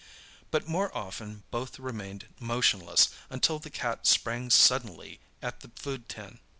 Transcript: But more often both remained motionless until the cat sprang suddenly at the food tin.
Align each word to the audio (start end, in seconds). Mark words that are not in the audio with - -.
But 0.49 0.67
more 0.67 0.89
often 0.97 1.43
both 1.51 1.77
remained 1.77 2.25
motionless 2.39 3.09
until 3.29 3.59
the 3.59 3.69
cat 3.69 4.07
sprang 4.07 4.49
suddenly 4.49 5.19
at 5.43 5.59
the 5.59 5.69
food 5.75 6.09
tin. 6.09 6.39